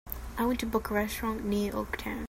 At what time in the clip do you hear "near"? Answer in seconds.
1.45-1.73